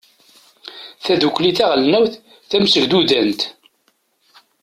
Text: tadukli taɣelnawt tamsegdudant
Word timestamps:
tadukli 1.03 1.51
taɣelnawt 1.57 2.13
tamsegdudant 2.49 3.41